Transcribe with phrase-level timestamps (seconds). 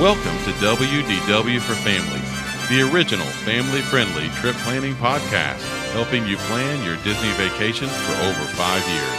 [0.00, 5.60] Welcome to WDW for Families, the original family friendly trip planning podcast,
[5.92, 9.18] helping you plan your Disney vacations for over five years.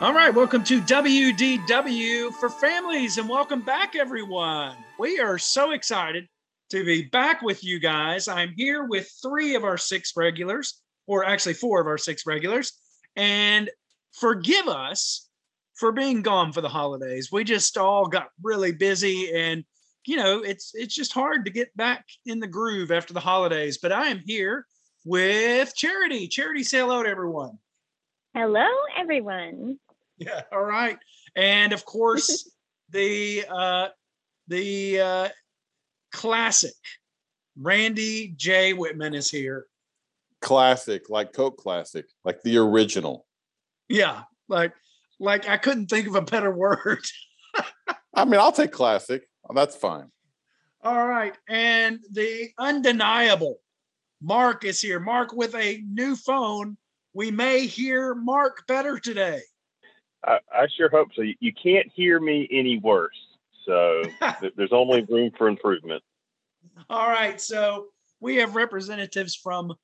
[0.00, 4.74] All right, welcome to WDW for Families, and welcome back, everyone.
[4.98, 6.26] We are so excited
[6.70, 8.26] to be back with you guys.
[8.26, 12.72] I'm here with three of our six regulars, or actually four of our six regulars,
[13.14, 13.70] and
[14.10, 15.23] forgive us
[15.74, 17.30] for being gone for the holidays.
[17.32, 19.64] We just all got really busy and
[20.06, 23.78] you know, it's it's just hard to get back in the groove after the holidays,
[23.78, 24.66] but I am here
[25.04, 26.28] with Charity.
[26.28, 27.58] Charity, say hello to everyone.
[28.34, 28.66] Hello,
[28.96, 29.78] everyone.
[30.18, 30.98] Yeah, all right.
[31.36, 32.50] And of course,
[32.90, 33.88] the uh
[34.48, 35.28] the uh
[36.12, 36.74] classic
[37.58, 38.72] Randy J.
[38.72, 39.66] Whitman is here.
[40.40, 43.26] Classic, like Coke Classic, like the original.
[43.88, 44.74] Yeah, like
[45.24, 47.04] like I couldn't think of a better word.
[48.14, 49.28] I mean, I'll take classic.
[49.52, 50.10] That's fine.
[50.82, 51.36] All right.
[51.48, 53.58] And the undeniable
[54.22, 55.00] Mark is here.
[55.00, 56.76] Mark with a new phone.
[57.14, 59.40] We may hear Mark better today.
[60.24, 61.22] I, I sure hope so.
[61.22, 63.16] You, you can't hear me any worse.
[63.66, 64.02] So
[64.56, 66.02] there's only room for improvement.
[66.88, 67.40] All right.
[67.40, 67.86] So
[68.20, 69.74] we have representatives from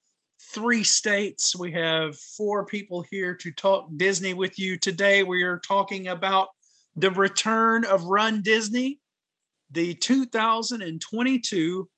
[0.52, 1.54] three states.
[1.54, 4.76] We have four people here to talk Disney with you.
[4.78, 6.48] Today, we are talking about
[6.96, 9.00] the return of Run Disney,
[9.70, 11.88] the 2022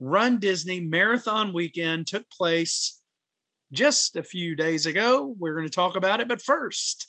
[0.00, 3.00] Run Disney Marathon Weekend took place
[3.72, 5.34] just a few days ago.
[5.38, 6.26] We're going to talk about it.
[6.26, 7.06] But first,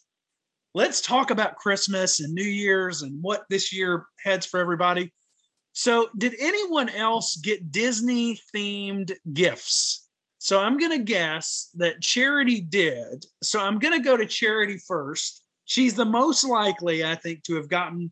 [0.76, 5.12] let's talk about Christmas and New Year's and what this year heads for everybody.
[5.72, 10.03] So, did anyone else get Disney themed gifts?
[10.44, 13.26] So, I'm going to guess that Charity did.
[13.42, 15.42] So, I'm going to go to Charity first.
[15.64, 18.12] She's the most likely, I think, to have gotten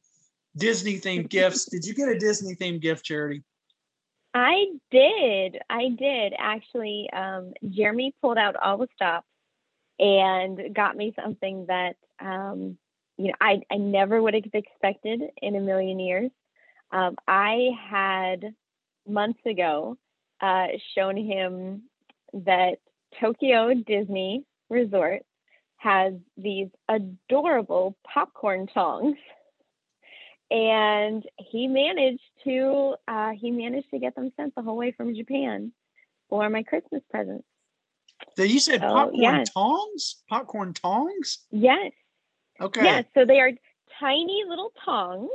[0.55, 1.65] Disney themed gifts.
[1.65, 3.43] Did you get a Disney themed gift, Charity?
[4.33, 5.57] I did.
[5.69, 7.09] I did actually.
[7.11, 9.27] Um, Jeremy pulled out all the stops
[9.99, 12.77] and got me something that um,
[13.17, 16.31] you know I, I never would have expected in a million years.
[16.93, 18.55] Um, I had
[19.05, 19.97] months ago
[20.39, 21.83] uh, shown him
[22.33, 22.79] that
[23.19, 25.23] Tokyo Disney Resort
[25.77, 29.17] has these adorable popcorn tongs
[30.51, 35.15] and he managed to uh, he managed to get them sent the whole way from
[35.15, 35.71] Japan
[36.29, 37.45] for my Christmas presents.
[38.37, 39.49] So you said So, popcorn yes.
[39.53, 40.23] tongs?
[40.29, 41.39] Popcorn tongs?
[41.51, 41.91] Yes,
[42.59, 42.83] Okay.
[42.83, 43.05] yes.
[43.15, 43.51] So they are
[43.99, 45.29] tiny little tongs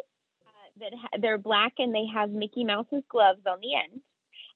[0.46, 4.00] uh, that ha- they're black and they have Mickey Mouse's gloves on the end,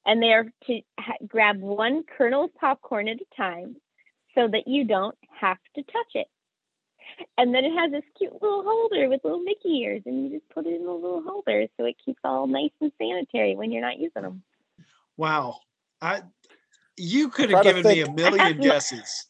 [0.07, 3.77] and they are to ha- grab one kernel of popcorn at a time,
[4.35, 6.27] so that you don't have to touch it.
[7.37, 10.49] And then it has this cute little holder with little Mickey ears, and you just
[10.51, 13.83] put it in the little holder so it keeps all nice and sanitary when you're
[13.83, 14.43] not using them.
[15.17, 15.59] Wow.
[16.01, 16.23] I
[16.97, 19.27] you could have given me a million guesses.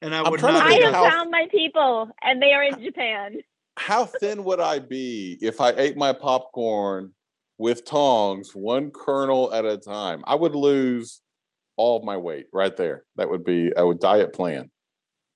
[0.00, 2.82] And I would not I have have how- found my people, and they are in
[2.82, 3.38] Japan.
[3.76, 7.12] How thin would I be if I ate my popcorn
[7.58, 10.22] with tongs, one kernel at a time?
[10.26, 11.20] I would lose
[11.76, 13.04] all of my weight right there.
[13.16, 14.70] That would be a diet plan.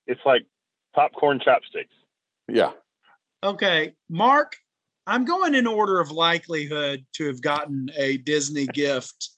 [0.06, 0.47] It's like
[0.94, 1.94] popcorn chopsticks.
[2.49, 2.72] Yeah.
[3.44, 4.56] Okay, Mark,
[5.06, 9.31] I'm going in order of likelihood to have gotten a Disney gift.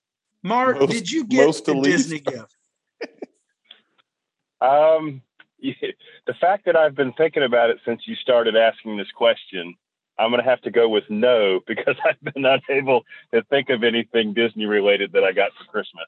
[0.42, 1.80] Mark, Most- did you get most a.
[1.82, 2.54] Disney gift?
[4.60, 5.20] Um,
[5.60, 9.74] the fact that I've been thinking about it since you started asking this question,
[10.18, 13.02] I'm going to have to go with no because I've been unable
[13.32, 16.06] to think of anything Disney related that I got for Christmas.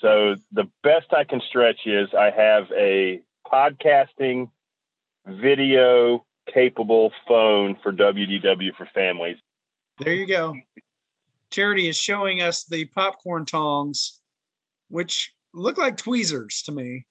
[0.00, 4.50] So the best I can stretch is I have a podcasting
[5.26, 9.36] video capable phone for WDW for families.
[9.98, 10.54] There you go.
[11.50, 14.20] Charity is showing us the popcorn tongs,
[14.88, 17.06] which look like tweezers to me.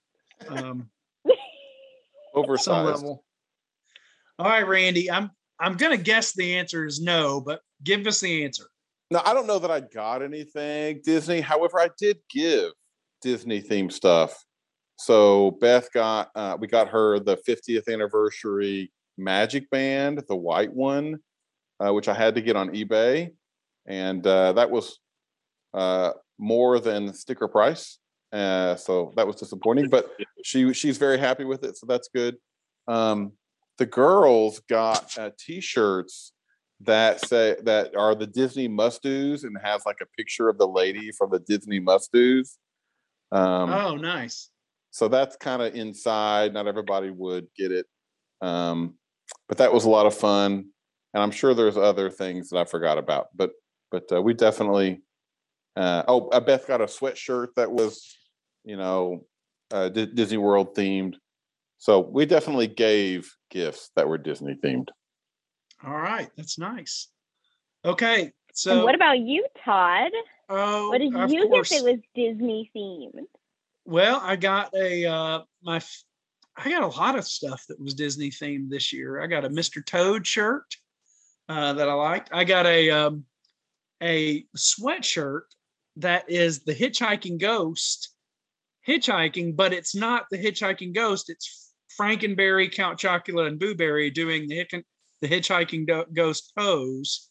[0.48, 0.90] Um,
[1.26, 1.36] some
[2.36, 2.86] Oversized.
[2.86, 3.24] level.
[4.38, 5.10] All right, Randy.
[5.10, 8.66] I'm I'm gonna guess the answer is no, but give us the answer.
[9.12, 11.42] Now, I don't know that I got anything Disney.
[11.42, 12.72] However, I did give
[13.22, 14.44] Disney theme stuff.
[14.98, 21.20] So Beth got, uh, we got her the 50th anniversary Magic Band, the white one,
[21.80, 23.32] uh, which I had to get on eBay,
[23.86, 25.00] and uh, that was
[25.74, 28.00] uh, more than sticker price.
[28.32, 30.10] Uh, so that was disappointing, but
[30.44, 32.38] she she's very happy with it, so that's good.
[32.88, 33.34] Um,
[33.78, 36.34] the girls got uh, T-shirts
[36.82, 40.68] that say that are the Disney must do's and has like a picture of the
[40.68, 42.58] lady from the Disney must do's.
[43.32, 44.50] Um, oh, nice.
[44.92, 46.54] so that's kind of inside.
[46.54, 47.88] Not everybody would get it
[48.44, 48.96] um,
[49.48, 50.66] but that was a lot of fun,
[51.14, 53.30] and I'm sure there's other things that I forgot about.
[53.34, 53.52] But
[53.90, 55.02] but uh, we definitely.
[55.76, 58.16] Uh, oh, uh, Beth got a sweatshirt that was,
[58.64, 59.26] you know,
[59.72, 61.16] uh, D- Disney World themed.
[61.84, 64.88] So we definitely gave gifts that were Disney themed.
[65.86, 67.10] All right, that's nice.
[67.84, 70.14] Okay, so and what about you, Todd?
[70.48, 71.72] Oh, what did of you course.
[71.72, 73.26] get that was Disney themed?
[73.84, 75.82] Well, I got a uh my
[76.56, 79.22] I got a lot of stuff that was Disney themed this year.
[79.22, 79.86] I got a Mr.
[79.86, 80.78] Toad shirt
[81.50, 82.30] uh that I liked.
[82.32, 83.26] I got a um
[84.02, 85.52] a sweatshirt
[85.98, 88.14] that is the hitchhiking ghost
[88.88, 91.30] hitchhiking, but it's not the hitchhiking ghost.
[91.30, 91.63] It's
[92.00, 94.86] Frankenberry, Count Chocula, and Boo Berry doing the hitch-
[95.22, 97.30] the hitchhiking do- ghost pose,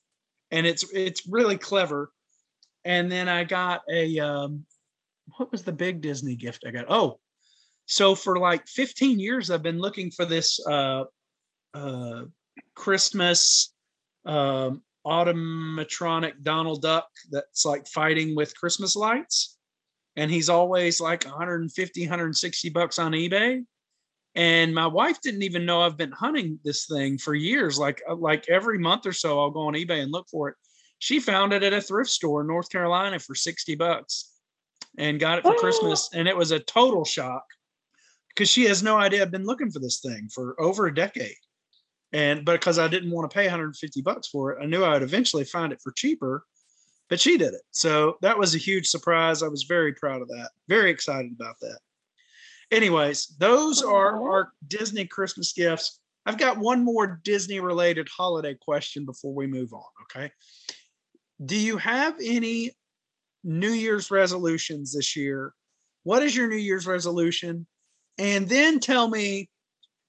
[0.50, 2.10] and it's it's really clever.
[2.84, 4.64] And then I got a um,
[5.36, 6.86] what was the big Disney gift I got?
[6.88, 7.20] Oh,
[7.86, 11.04] so for like 15 years I've been looking for this uh,
[11.74, 12.22] uh,
[12.74, 13.74] Christmas
[14.24, 19.58] um, automatronic Donald Duck that's like fighting with Christmas lights,
[20.16, 23.64] and he's always like 150, 160 bucks on eBay.
[24.34, 27.79] And my wife didn't even know I've been hunting this thing for years.
[27.79, 30.56] Like uh, like every month or so, I'll go on eBay and look for it.
[30.99, 34.31] She found it at a thrift store in North Carolina for 60 bucks
[34.96, 35.58] and got it for Oh.
[35.58, 36.08] Christmas.
[36.14, 37.44] And it was a total shock
[38.29, 41.34] because she has no idea I've been looking for this thing for over a decade.
[42.12, 45.02] And because I didn't want to pay 150 bucks for it, I knew I would
[45.02, 46.44] eventually find it for cheaper,
[47.08, 47.62] but she did it.
[47.73, 49.43] So that was a huge surprise.
[49.43, 50.50] I was very proud of that.
[50.69, 51.79] Very excited about that.
[52.72, 56.00] Anyways, those are our Disney Christmas gifts.
[56.24, 59.84] I've got one more Disney related holiday question before we move on.
[60.04, 60.32] Okay.
[61.44, 62.70] Do you have any
[63.44, 65.52] New Year's resolutions this year?
[66.04, 67.66] What is your New Year's resolution?
[68.16, 69.50] And then tell me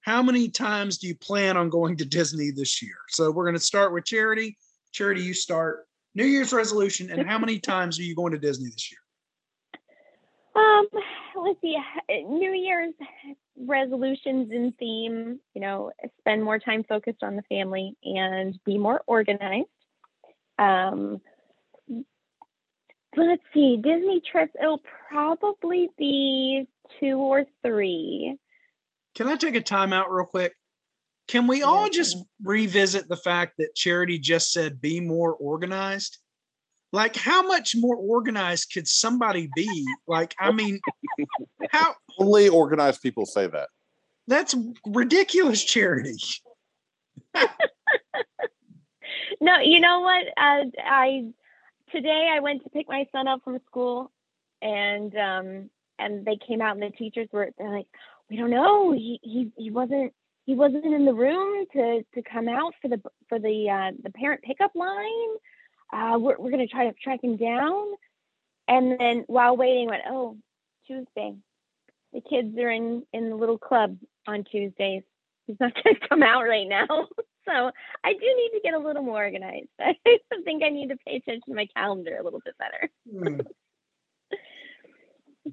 [0.00, 2.96] how many times do you plan on going to Disney this year?
[3.08, 4.56] So we're going to start with Charity.
[4.92, 5.86] Charity, you start.
[6.14, 9.00] New Year's resolution, and how many times are you going to Disney this year?
[10.54, 10.86] Um,
[11.44, 11.76] let's see.
[12.08, 12.94] New Year's
[13.56, 19.02] resolutions and theme, you know, spend more time focused on the family and be more
[19.06, 19.68] organized.
[20.58, 21.20] Um,
[23.16, 23.76] let's see.
[23.76, 26.66] Disney trips, it'll probably be
[27.00, 28.36] two or three.
[29.14, 30.54] Can I take a timeout real quick?
[31.28, 36.18] Can we all just revisit the fact that Charity just said be more organized?
[36.94, 39.84] Like, how much more organized could somebody be?
[40.06, 40.78] Like, I mean,
[41.70, 43.68] how Only organized people say that.
[44.28, 44.54] that's
[44.86, 46.16] ridiculous, Charity.
[49.40, 50.26] No, you know what?
[50.36, 51.24] Uh, I
[51.90, 54.10] today I went to pick my son up from school,
[54.62, 57.88] and um, and they came out, and the teachers were they're like,
[58.30, 58.92] we don't know.
[58.92, 60.14] He he he wasn't
[60.46, 64.10] he wasn't in the room to to come out for the for the uh, the
[64.10, 65.36] parent pickup line.
[65.94, 67.86] Uh, we're we're gonna try to track him down.
[68.66, 70.36] And then while waiting, went oh
[70.86, 71.36] Tuesday.
[72.12, 73.96] The kids are in in the little club
[74.26, 75.02] on Tuesdays.
[75.46, 76.86] He's not gonna come out right now.
[77.46, 77.70] So
[78.02, 79.68] I do need to get a little more organized.
[79.78, 79.96] I
[80.46, 82.90] think I need to pay attention to my calendar a little bit better.
[83.12, 83.40] Hmm.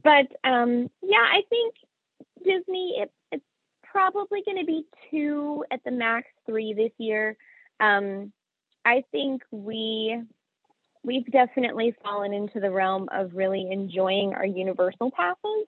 [0.02, 1.76] But um, yeah, I think
[2.46, 3.44] Disney it, it's
[3.84, 7.36] probably going to be two at the max, three this year.
[7.82, 8.32] Um,
[8.86, 10.22] I think we
[11.04, 15.68] we've definitely fallen into the realm of really enjoying our universal passes,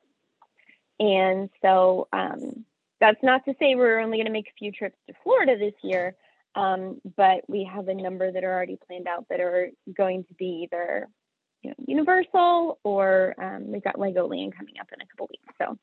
[1.00, 2.66] and so um,
[3.00, 5.74] that's not to say we're only going to make a few trips to Florida this
[5.82, 6.16] year,
[6.56, 10.34] um, but we have a number that are already planned out that are going to
[10.36, 11.08] be either
[11.64, 15.54] you know, Universal or um, we've got Legoland coming up in a couple weeks.
[15.60, 15.78] So,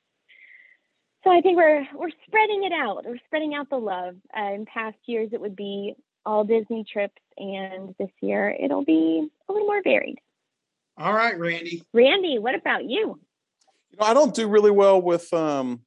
[1.25, 3.05] so I think we're we're spreading it out.
[3.05, 4.15] We're spreading out the love.
[4.37, 9.29] Uh, in past years, it would be all Disney trips, and this year it'll be
[9.49, 10.19] a little more varied.
[10.99, 11.83] All right, Randy.
[11.93, 13.19] Randy, what about you?
[13.91, 15.81] You know, I don't do really well with um,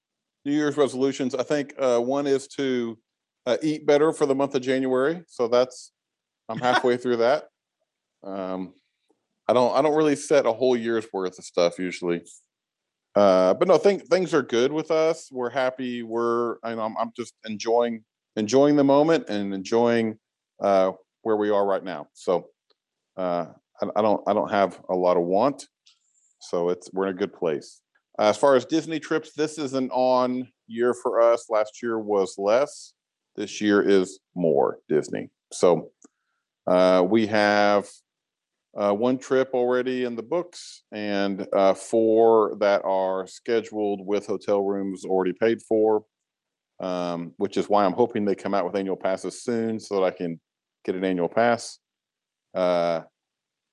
[0.46, 1.36] New Year's resolutions.
[1.36, 2.98] I think uh, one is to
[3.46, 5.24] uh, eat better for the month of January.
[5.28, 5.92] So that's
[6.50, 7.46] I'm halfway through that.
[8.25, 8.74] Um,
[9.50, 12.22] I don't I don't really set a whole year's worth of stuff usually.
[13.16, 15.30] Uh, but no, think, things are good with us.
[15.30, 16.04] We're happy.
[16.04, 18.06] We're I know I'm, I'm just enjoying
[18.38, 20.18] enjoying the moment and enjoying
[20.62, 20.91] uh,
[21.22, 22.07] where we are right now.
[22.13, 22.48] So
[23.17, 23.48] uh,
[23.81, 25.67] I, I don't I don't have a lot of want.
[26.39, 27.81] So it's we're in a good place.
[28.19, 31.48] As far as Disney trips, this is an on year for us.
[31.50, 32.93] Last year was less.
[33.36, 35.29] This year is more Disney.
[35.51, 35.89] So
[36.67, 37.89] uh, we have
[38.75, 44.63] uh, one trip already in the books and uh, four that are scheduled with hotel
[44.63, 46.03] rooms already paid for.
[46.80, 50.03] Um, which is why I'm hoping they come out with annual passes soon so that
[50.03, 50.39] I can
[50.86, 51.80] get an annual pass.
[52.53, 53.01] Uh,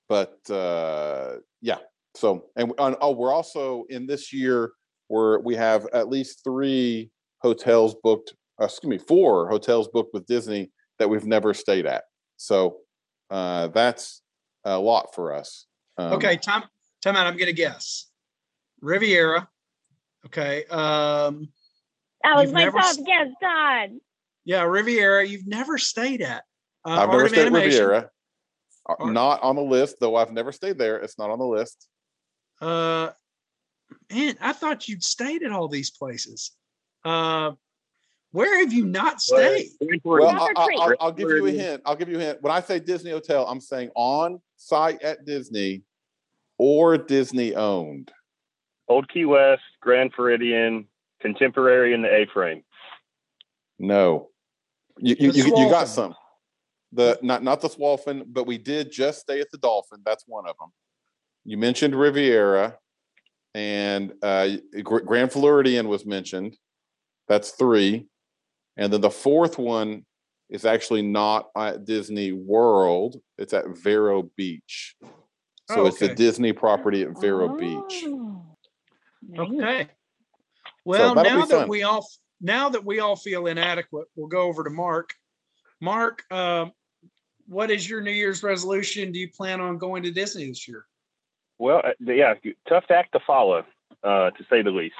[0.08, 1.78] but uh, yeah,
[2.14, 4.72] so and on, oh, we're also in this year
[5.08, 7.10] where we have at least three
[7.42, 8.34] hotels booked.
[8.60, 12.04] Uh, excuse me, four hotels booked with Disney that we've never stayed at.
[12.36, 12.78] So
[13.30, 14.22] uh, that's
[14.64, 15.66] a lot for us.
[15.96, 16.64] Um, okay, time
[17.02, 17.26] time out.
[17.26, 18.10] I'm gonna guess
[18.80, 19.48] Riviera.
[20.26, 20.64] Okay.
[20.66, 21.48] Um,
[22.22, 23.90] that was my top guess, Todd.
[24.44, 25.26] Yeah, Riviera.
[25.26, 26.44] You've never stayed at.
[26.84, 28.10] Uh, I've never stayed at Riviera.
[28.88, 29.12] Uh, Art.
[29.12, 30.16] Not on the list, though.
[30.16, 30.96] I've never stayed there.
[30.98, 31.86] It's not on the list.
[32.60, 33.10] Uh,
[34.12, 36.52] man, I thought you'd stayed at all these places.
[37.04, 37.52] Uh,
[38.32, 39.70] where have you not stayed?
[40.04, 41.82] Well, I, will give you a hint.
[41.84, 42.42] I'll give you a hint.
[42.42, 45.82] When I say Disney Hotel, I'm saying on site at Disney
[46.58, 48.12] or Disney owned.
[48.88, 50.86] Old Key West, Grand Floridian,
[51.20, 52.62] Contemporary, in the A frame.
[53.78, 54.28] No,
[54.98, 56.14] you you, you, you, got some.
[56.92, 60.00] The not not the Swolfen, but we did just stay at the Dolphin.
[60.04, 60.70] That's one of them.
[61.44, 62.76] You mentioned Riviera,
[63.54, 64.48] and uh,
[64.82, 66.56] Grand Floridian was mentioned.
[67.28, 68.08] That's three.
[68.76, 70.04] And then the fourth one
[70.48, 73.20] is actually not at Disney World.
[73.38, 74.96] It's at Vero Beach.
[75.70, 75.88] So oh, okay.
[75.88, 78.04] it's a Disney property at Vero oh, Beach.
[79.38, 79.88] Okay.
[80.90, 81.68] Well, so now that fun.
[81.68, 82.04] we all
[82.40, 85.10] now that we all feel inadequate, we'll go over to Mark.
[85.80, 86.66] Mark, uh,
[87.46, 89.12] what is your New Year's resolution?
[89.12, 90.86] Do you plan on going to Disney this year?
[91.58, 92.34] Well, uh, yeah,
[92.68, 93.64] tough act to follow,
[94.02, 94.96] uh, to say the least.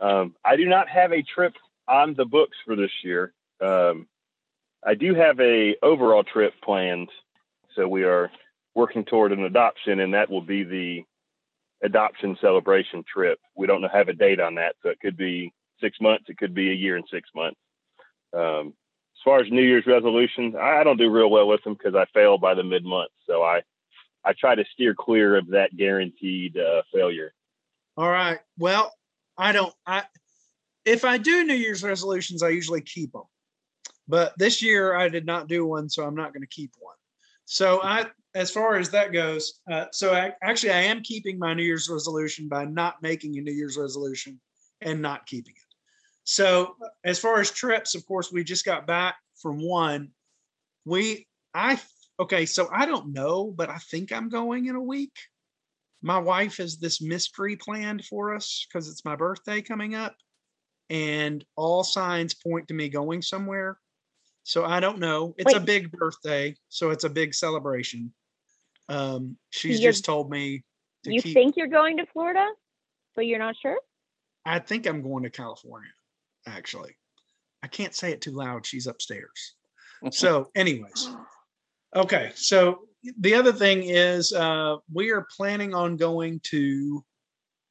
[0.00, 1.52] Um, I do not have a trip
[1.86, 3.34] on the books for this year.
[3.60, 4.06] Um,
[4.82, 7.10] I do have a overall trip planned,
[7.76, 8.30] so we are
[8.74, 11.04] working toward an adoption, and that will be the
[11.82, 13.38] adoption celebration trip.
[13.56, 16.54] We don't have a date on that, so it could be six months, it could
[16.54, 17.58] be a year and six months.
[18.36, 18.74] Um,
[19.16, 22.06] as far as New Year's resolutions, I don't do real well with them because I
[22.14, 23.10] fail by the mid month.
[23.26, 23.62] So I
[24.24, 27.32] I try to steer clear of that guaranteed uh, failure.
[27.96, 28.38] All right.
[28.58, 28.94] Well,
[29.36, 29.74] I don't.
[29.86, 30.04] I
[30.84, 33.24] if I do New Year's resolutions, I usually keep them.
[34.08, 36.96] But this year I did not do one, so I'm not going to keep one.
[37.44, 41.54] So I, as far as that goes, uh, so I, actually I am keeping my
[41.54, 44.40] New Year's resolution by not making a New Year's resolution
[44.80, 45.74] and not keeping it.
[46.24, 50.10] So as far as trips, of course, we just got back from one.
[50.84, 51.80] We, I,
[52.20, 55.12] okay, so I don't know, but I think I'm going in a week.
[56.02, 60.14] My wife has this mystery planned for us because it's my birthday coming up
[60.88, 63.78] and all signs point to me going somewhere.
[64.44, 65.34] So I don't know.
[65.36, 65.56] It's Wait.
[65.56, 68.12] a big birthday, so it's a big celebration.
[68.90, 70.64] Um, she's you're, just told me.
[71.04, 72.46] you keep, think you're going to Florida,
[73.14, 73.78] but you're not sure.
[74.44, 75.90] I think I'm going to California.
[76.46, 76.96] Actually,
[77.62, 78.66] I can't say it too loud.
[78.66, 79.54] She's upstairs.
[80.10, 81.08] so, anyways,
[81.94, 82.32] okay.
[82.34, 82.80] So
[83.20, 87.04] the other thing is, uh, we are planning on going to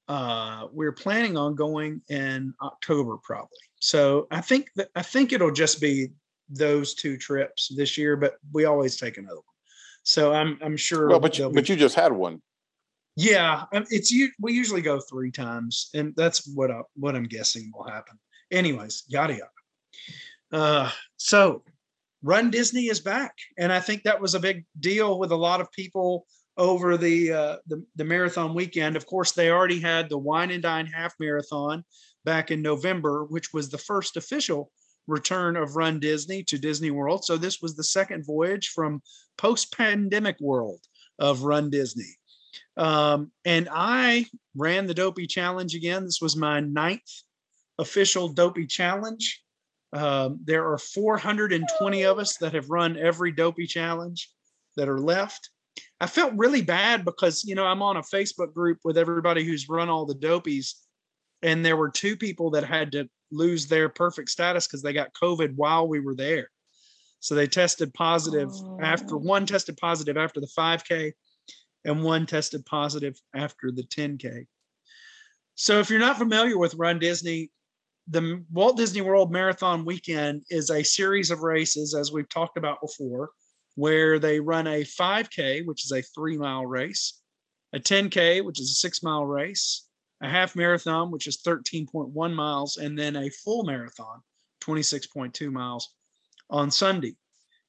[0.10, 3.60] uh, we're planning on going in October probably.
[3.80, 6.10] So I think that I think it'll just be
[6.50, 9.44] those two trips this year, but we always take another one.
[10.03, 11.08] So I'm I'm sure.
[11.08, 12.41] Well, but you, but you just had one.
[13.15, 14.29] Yeah, um, it's you.
[14.39, 18.18] We usually go three times, and that's what I, what I'm guessing will happen.
[18.51, 19.50] Anyways, yada yada.
[20.51, 21.63] Uh, so
[22.24, 25.62] Run Disney is back, and I think that was a big deal with a lot
[25.62, 26.25] of people
[26.58, 28.98] over the, uh, the, the marathon weekend.
[28.98, 31.86] Of course, they already had the Wine and Dine Half Marathon
[32.25, 34.72] back in November, which was the first official
[35.10, 37.25] return of Run Disney to Disney World.
[37.25, 39.01] So this was the second voyage from
[39.38, 40.82] post-pandemic world
[41.18, 42.18] of Run Disney.
[42.78, 44.25] Um, and I
[44.56, 46.06] ran the Dopey Challenge again.
[46.06, 47.12] This was my ninth
[47.78, 49.42] official Dopey Challenge.
[49.92, 54.30] Um, there are 420 of us that have run every Dopey Challenge
[54.78, 55.50] that are left.
[56.00, 59.70] I felt really bad because, you know, I'm on a Facebook group with everybody who's
[59.70, 60.75] run all the dopies.
[61.42, 65.14] And there were two people that had to lose their perfect status because they got
[65.14, 66.50] COVID while we were there.
[67.20, 68.80] So they tested positive oh.
[68.82, 71.12] after one tested positive after the 5K
[71.86, 74.46] and one tested positive after the 10K.
[75.56, 77.52] So if you're not familiar with Run Disney,
[78.08, 82.82] the Walt Disney World Marathon Weekend is a series of races, as we've talked about
[82.82, 83.30] before
[83.76, 87.22] where they run a 5K, which is a three mile race,
[87.74, 89.88] a 10K, which is a six mile race,
[90.22, 94.22] a half marathon, which is 13.1 miles, and then a full marathon,
[94.62, 95.90] 26.2 miles
[96.50, 97.16] on Sunday.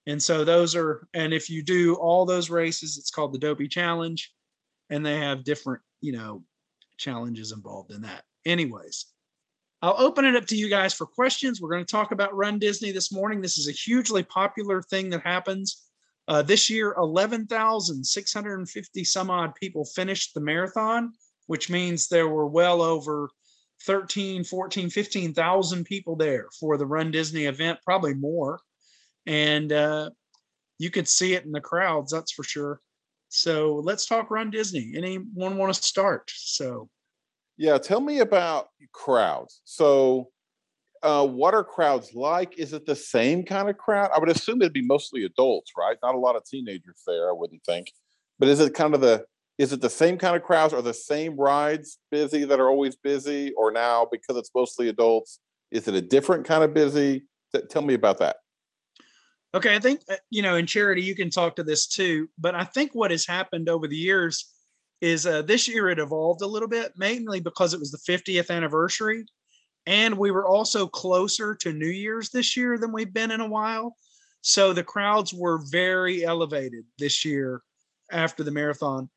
[0.07, 3.69] And so those are, and if you do all those races, it's called the Dopey
[3.69, 4.33] Challenge,
[4.89, 6.43] and they have different, you know,
[6.97, 8.25] challenges involved in that.
[8.45, 9.07] Anyways,
[9.83, 11.61] I'll open it up to you guys for questions.
[11.61, 13.41] We're going to talk about Run Disney this morning.
[13.41, 15.85] This is a hugely popular thing that happens.
[16.29, 21.13] Uh, this year, 11,650 some odd people finished the marathon,
[21.47, 23.29] which means there were well over
[23.87, 28.61] 13, 14, 15,000 people there for the Run Disney event, probably more.
[29.27, 30.11] And uh,
[30.79, 32.81] you could see it in the crowds, that's for sure.
[33.29, 34.93] So let's talk Run Disney.
[34.97, 36.31] Anyone want to start?
[36.35, 36.89] So
[37.61, 39.61] yeah, tell me about crowds.
[39.65, 40.31] So,
[41.03, 42.59] uh, what are crowds like?
[42.59, 44.11] Is it the same kind of crowd?
[44.17, 45.99] I would assume it'd be mostly adults, right?
[46.03, 47.93] Not a lot of teenagers there, I wouldn't think.
[48.39, 49.27] But is it kind of the
[49.61, 50.73] is it the same kind of crowds?
[50.73, 55.39] Are the same rides busy that are always busy, or now because it's mostly adults,
[55.71, 57.25] is it a different kind of busy?
[57.69, 58.37] Tell me about that.
[59.53, 62.55] Okay, I think uh, you know in charity you can talk to this too, but
[62.55, 64.51] I think what has happened over the years
[65.03, 68.51] is uh, this year it evolved a little bit, mainly because it was the 50th
[68.51, 69.27] anniversary.
[69.85, 73.49] And we were also closer to New Year's this year than we've been in a
[73.49, 73.95] while.
[74.41, 77.61] So the crowds were very elevated this year
[78.11, 79.11] after the marathon.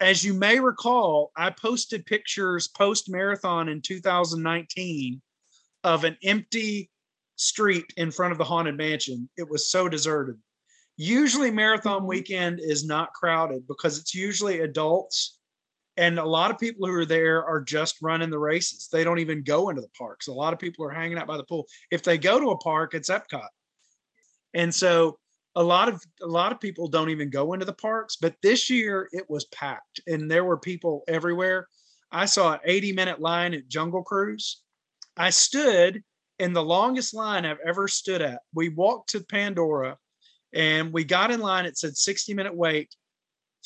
[0.00, 5.20] As you may recall, I posted pictures post marathon in 2019
[5.84, 6.90] of an empty
[7.36, 9.28] street in front of the Haunted Mansion.
[9.36, 10.36] It was so deserted.
[10.96, 12.08] Usually, marathon mm-hmm.
[12.08, 15.38] weekend is not crowded because it's usually adults.
[15.96, 18.88] And a lot of people who are there are just running the races.
[18.92, 20.28] They don't even go into the parks.
[20.28, 21.66] A lot of people are hanging out by the pool.
[21.90, 23.48] If they go to a park, it's Epcot.
[24.54, 25.18] And so
[25.58, 28.70] a lot of a lot of people don't even go into the parks, but this
[28.70, 31.66] year it was packed and there were people everywhere.
[32.12, 34.62] I saw an 80 minute line at Jungle Cruise.
[35.16, 36.04] I stood
[36.38, 38.40] in the longest line I've ever stood at.
[38.54, 39.98] We walked to Pandora
[40.54, 41.66] and we got in line.
[41.66, 42.94] It said 60 minute wait.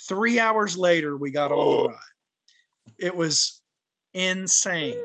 [0.09, 1.99] Three hours later, we got on the ride.
[2.99, 3.61] It was
[4.15, 4.97] insane.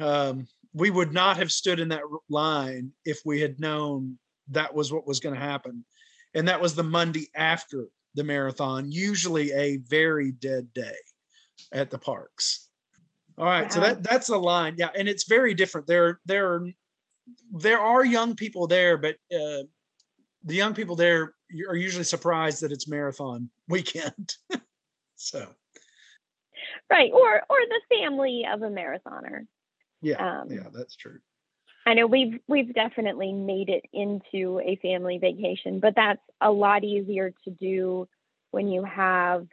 [0.00, 4.18] Um, we would not have stood in that line if we had known
[4.50, 5.84] that was what was going to happen.
[6.34, 10.96] And that was the Monday after the marathon, usually a very dead day
[11.72, 12.68] at the parks.
[13.36, 14.76] All right, so that that's the line.
[14.78, 15.88] Yeah, and it's very different.
[15.88, 16.68] There there are
[17.50, 19.64] there are young people there, but uh,
[20.44, 21.34] the young people there
[21.68, 24.34] are usually surprised that it's marathon weekend.
[25.16, 25.48] so
[26.90, 29.46] right or or the family of a marathoner
[30.02, 31.18] yeah um, yeah that's true
[31.86, 36.84] i know we've we've definitely made it into a family vacation but that's a lot
[36.84, 38.08] easier to do
[38.50, 39.46] when you have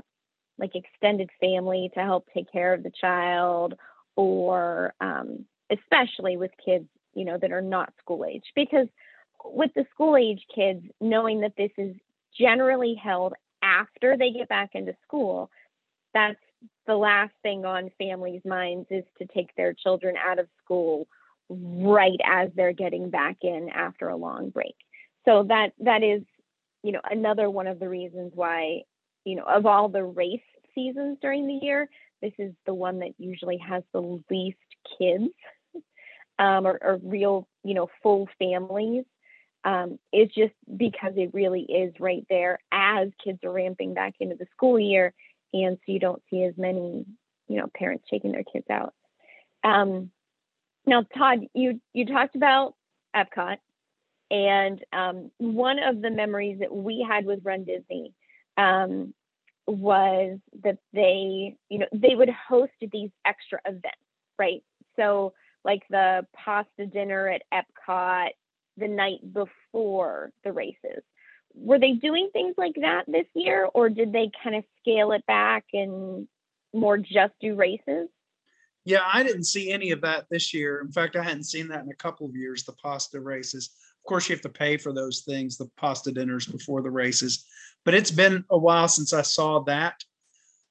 [0.60, 3.74] like extended family to help take care of the child
[4.16, 8.46] or um, especially with kids you know that are not school age.
[8.56, 8.88] Because
[9.44, 11.96] with the school age kids, knowing that this is
[12.38, 15.50] generally held after they get back into school,
[16.14, 16.40] that's
[16.88, 21.08] the last thing on families' minds is to take their children out of school
[21.52, 24.76] right as they're getting back in after a long break.
[25.26, 26.24] So that that is,
[26.84, 28.84] you know, another one of the reasons why,
[29.26, 30.40] you know, of all the race
[30.74, 31.90] seasons during the year,
[32.22, 34.58] this is the one that usually has the least
[34.98, 35.34] kids
[36.40, 39.04] um, or, or real, you know, full families
[39.64, 44.36] um, is just because it really is right there as kids are ramping back into
[44.36, 45.14] the school year,
[45.54, 47.06] and so you don't see as many,
[47.48, 48.94] you know, parents taking their kids out.
[49.64, 50.10] Um,
[50.92, 52.76] now, Todd, you you talked about
[53.16, 53.56] Epcot,
[54.30, 58.14] and um, one of the memories that we had with Run Disney
[58.58, 59.14] um,
[59.68, 64.04] was that they, you know, they would host these extra events,
[64.38, 64.62] right?
[64.98, 65.32] So,
[65.64, 68.32] like the pasta dinner at Epcot
[68.76, 71.04] the night before the races.
[71.56, 75.26] Were they doing things like that this year, or did they kind of scale it
[75.26, 76.28] back and
[76.74, 78.10] more just do races?
[78.84, 80.82] Yeah, I didn't see any of that this year.
[80.82, 83.70] In fact, I hadn't seen that in a couple of years, the pasta races.
[84.04, 87.46] Of course, you have to pay for those things, the pasta dinners before the races.
[87.86, 90.04] But it's been a while since I saw that.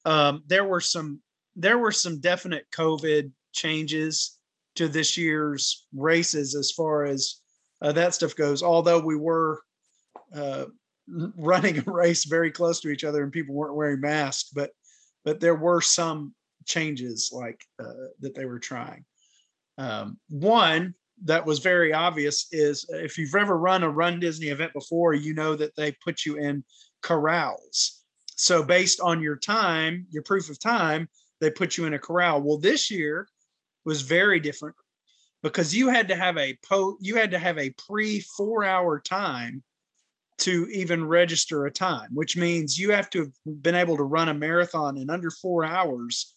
[0.04, 1.20] Um, there were some
[1.56, 4.38] there were some definite COVID changes
[4.76, 7.40] to this year's races as far as
[7.82, 8.62] uh, that stuff goes.
[8.62, 9.62] Although we were
[10.34, 10.66] uh,
[11.36, 14.70] running a race very close to each other and people weren't wearing masks, but
[15.24, 16.34] but there were some
[16.66, 19.04] changes like uh, that they were trying.
[19.78, 20.94] Um, one
[21.24, 25.34] that was very obvious is if you've ever run a Run Disney event before, you
[25.34, 26.64] know that they put you in
[27.02, 28.02] corrals.
[28.36, 31.08] So based on your time, your proof of time,
[31.40, 32.42] they put you in a corral.
[32.42, 33.28] Well, this year
[33.84, 34.76] was very different
[35.42, 39.00] because you had to have a po you had to have a pre four hour
[39.00, 39.62] time
[40.38, 44.28] to even register a time which means you have to have been able to run
[44.28, 46.34] a marathon in under four hours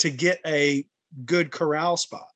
[0.00, 0.84] to get a
[1.24, 2.26] good corral spot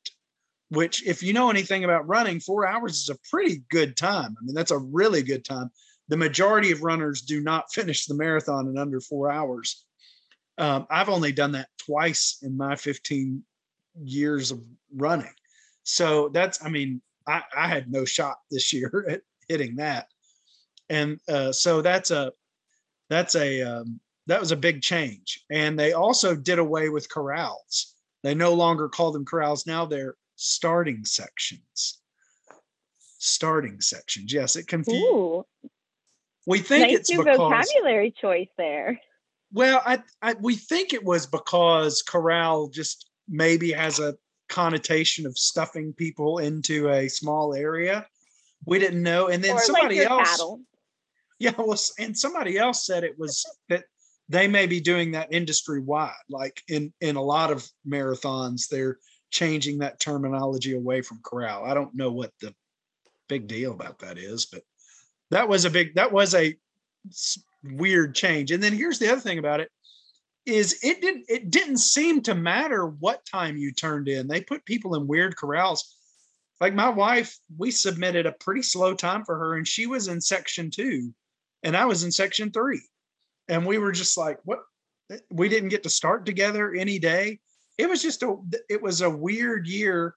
[0.70, 4.36] which if you know anything about running, four hours is a pretty good time.
[4.40, 5.70] I mean, that's a really good time.
[6.08, 9.84] The majority of runners do not finish the marathon in under four hours.
[10.58, 13.42] Um, I've only done that twice in my 15
[14.02, 14.60] years of
[14.94, 15.32] running.
[15.82, 20.06] So that's, I mean, I, I had no shot this year at hitting that.
[20.88, 22.32] And uh, so that's a,
[23.08, 25.44] that's a, um, that was a big change.
[25.50, 27.94] And they also did away with corrals.
[28.22, 29.66] They no longer call them corrals.
[29.66, 31.98] Now they're starting sections.
[33.18, 34.32] Starting sections.
[34.32, 35.04] Yes, it confused.
[35.04, 35.44] Ooh,
[36.46, 39.00] We think nice it's new because vocabulary choice there.
[39.52, 44.14] well, I, I we think it was because corral just maybe has a
[44.48, 48.06] connotation of stuffing people into a small area.
[48.64, 50.60] We didn't know, and then or somebody your else, cattle.
[51.40, 53.84] yeah, well, and somebody else said it was that
[54.30, 58.98] they may be doing that industry wide, like in in a lot of marathons, they're
[59.30, 61.64] changing that terminology away from corral.
[61.64, 62.54] I don't know what the
[63.28, 64.62] big deal about that is, but
[65.32, 66.56] that was a big that was a
[67.64, 68.52] weird change.
[68.52, 69.70] And then here's the other thing about it
[70.46, 74.28] is it didn't it didn't seem to matter what time you turned in.
[74.28, 75.96] They put people in weird corrals.
[76.60, 80.20] Like my wife, we submitted a pretty slow time for her and she was in
[80.20, 81.12] section 2
[81.64, 82.80] and I was in section 3.
[83.50, 84.60] And we were just like, what
[85.30, 87.40] we didn't get to start together any day.
[87.78, 88.36] It was just a
[88.68, 90.14] it was a weird year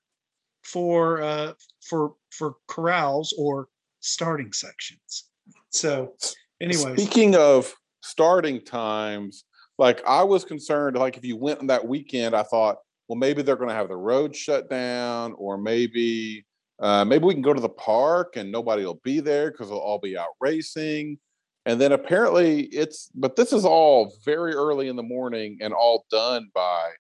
[0.63, 3.67] for uh for for corrals or
[3.99, 5.25] starting sections.
[5.71, 6.13] So
[6.61, 9.45] anyway, Speaking of starting times,
[9.77, 13.41] like I was concerned, like if you went on that weekend, I thought, well, maybe
[13.41, 16.45] they're going to have the road shut down, or maybe
[16.79, 19.77] uh, maybe we can go to the park and nobody will be there because they'll
[19.77, 21.17] all be out racing.
[21.65, 26.05] And then apparently it's, but this is all very early in the morning and all
[26.11, 26.91] done by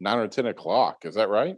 [0.00, 1.04] nine or ten o'clock.
[1.04, 1.56] Is that right?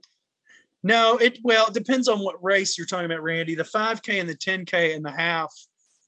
[0.84, 3.54] No, it well, it depends on what race you're talking about, Randy.
[3.54, 5.52] The 5K and the 10K and the half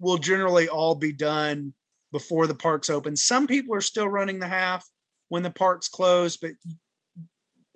[0.00, 1.72] will generally all be done
[2.12, 3.16] before the parks open.
[3.16, 4.84] Some people are still running the half
[5.28, 6.52] when the parks close, but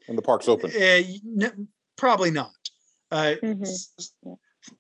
[0.07, 0.71] When the park's open.
[0.71, 1.03] uh,
[1.45, 2.51] n- probably not.
[3.11, 3.62] Uh, Mhm.
[3.62, 4.12] s- s-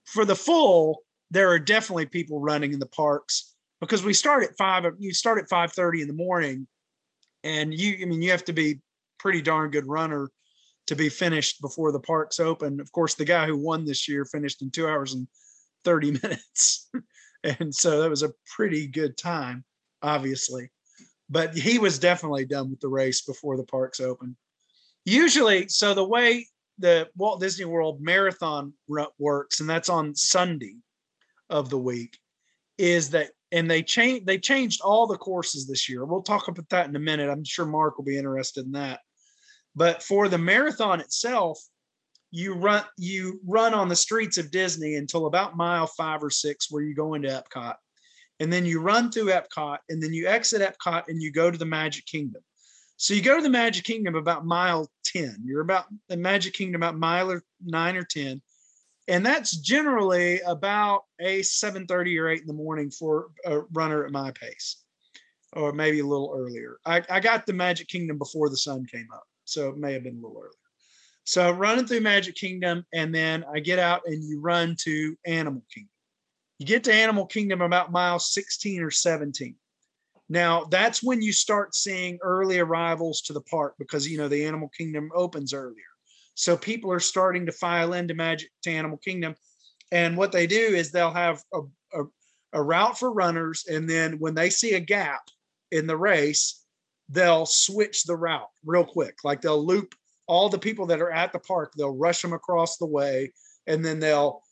[0.04, 4.56] For the full, there are definitely people running in the parks because we start at
[4.56, 4.84] five.
[4.98, 6.66] You start at five thirty in the morning,
[7.44, 8.80] and you, I mean, you have to be
[9.18, 10.30] pretty darn good runner
[10.86, 12.80] to be finished before the parks open.
[12.80, 15.28] Of course, the guy who won this year finished in two hours and
[15.84, 16.90] 30 minutes.
[17.44, 19.64] and so that was a pretty good time,
[20.02, 20.70] obviously.
[21.28, 24.36] But he was definitely done with the race before the parks open.
[25.04, 26.46] Usually, so the way
[26.78, 28.72] the Walt Disney World Marathon
[29.18, 30.76] works, and that's on Sunday
[31.50, 32.16] of the week,
[32.78, 36.04] is that and they changed they changed all the courses this year.
[36.04, 37.30] We'll talk about that in a minute.
[37.30, 39.00] I'm sure Mark will be interested in that.
[39.74, 41.60] But for the marathon itself,
[42.30, 46.70] you run you run on the streets of Disney until about mile five or six,
[46.70, 47.76] where you go into Epcot,
[48.40, 51.58] and then you run through Epcot, and then you exit Epcot and you go to
[51.58, 52.42] the Magic Kingdom.
[52.96, 55.36] So you go to the Magic Kingdom about mile ten.
[55.44, 58.42] You're about the Magic Kingdom about mile or nine or ten,
[59.08, 64.04] and that's generally about a seven thirty or eight in the morning for a runner
[64.04, 64.84] at my pace,
[65.54, 66.78] or maybe a little earlier.
[66.84, 70.04] I, I got the Magic Kingdom before the sun came up, so it may have
[70.04, 70.52] been a little earlier.
[71.24, 75.62] So running through Magic Kingdom, and then I get out and you run to Animal
[75.72, 75.90] Kingdom.
[76.58, 79.54] You get to Animal Kingdom about mile 16 or 17.
[80.28, 84.44] Now that's when you start seeing early arrivals to the park because you know the
[84.44, 85.87] Animal Kingdom opens earlier.
[86.38, 89.34] So people are starting to file into Magic to Animal Kingdom.
[89.90, 92.04] And what they do is they'll have a, a,
[92.52, 93.64] a route for runners.
[93.68, 95.22] And then when they see a gap
[95.72, 96.62] in the race,
[97.08, 99.16] they'll switch the route real quick.
[99.24, 99.96] Like they'll loop
[100.28, 103.32] all the people that are at the park, they'll rush them across the way
[103.66, 104.42] and then they'll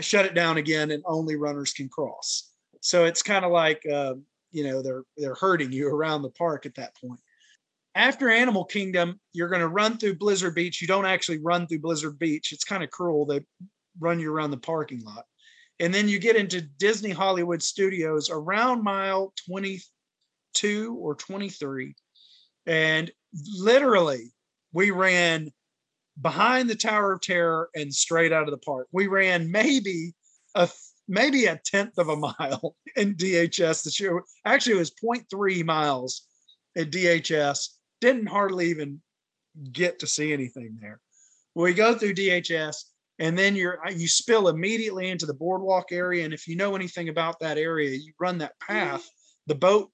[0.00, 2.50] shut it down again and only runners can cross.
[2.80, 4.14] So it's kind of like, uh,
[4.52, 7.20] you know, they're they're herding you around the park at that point.
[7.96, 10.82] After Animal Kingdom, you're going to run through Blizzard Beach.
[10.82, 12.52] You don't actually run through Blizzard Beach.
[12.52, 13.24] It's kind of cruel.
[13.24, 13.40] They
[14.00, 15.24] run you around the parking lot.
[15.80, 21.94] And then you get into Disney Hollywood Studios around mile 22 or 23.
[22.66, 23.10] And
[23.58, 24.32] literally,
[24.72, 25.50] we ran
[26.20, 28.88] behind the Tower of Terror and straight out of the park.
[28.92, 30.14] We ran maybe
[30.54, 30.68] a
[31.06, 34.22] maybe a tenth of a mile in DHS this year.
[34.44, 36.26] Actually, it was 0.3 miles
[36.76, 37.68] at DHS.
[38.00, 39.00] Didn't hardly even
[39.72, 41.00] get to see anything there.
[41.54, 42.76] We go through DHS
[43.18, 46.24] and then you're you spill immediately into the boardwalk area.
[46.24, 49.08] And if you know anything about that area, you run that path,
[49.46, 49.90] the boat